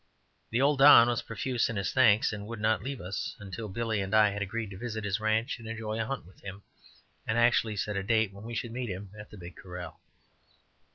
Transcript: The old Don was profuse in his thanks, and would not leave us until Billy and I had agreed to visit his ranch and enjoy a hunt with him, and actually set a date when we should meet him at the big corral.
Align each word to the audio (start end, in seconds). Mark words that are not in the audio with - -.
The 0.49 0.59
old 0.63 0.79
Don 0.79 1.09
was 1.09 1.21
profuse 1.21 1.69
in 1.69 1.75
his 1.75 1.93
thanks, 1.93 2.33
and 2.33 2.47
would 2.47 2.59
not 2.59 2.81
leave 2.81 2.99
us 2.99 3.35
until 3.39 3.69
Billy 3.69 4.01
and 4.01 4.15
I 4.15 4.31
had 4.31 4.41
agreed 4.41 4.71
to 4.71 4.77
visit 4.79 5.03
his 5.03 5.19
ranch 5.19 5.59
and 5.59 5.67
enjoy 5.67 5.99
a 5.99 6.07
hunt 6.07 6.25
with 6.25 6.41
him, 6.41 6.63
and 7.27 7.37
actually 7.37 7.75
set 7.75 7.95
a 7.95 8.01
date 8.01 8.33
when 8.33 8.43
we 8.43 8.55
should 8.55 8.71
meet 8.71 8.89
him 8.89 9.11
at 9.19 9.29
the 9.29 9.37
big 9.37 9.55
corral. 9.55 9.99